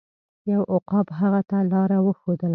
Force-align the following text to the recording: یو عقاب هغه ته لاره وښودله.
یو 0.51 0.61
عقاب 0.75 1.07
هغه 1.19 1.41
ته 1.49 1.57
لاره 1.71 1.97
وښودله. 2.01 2.49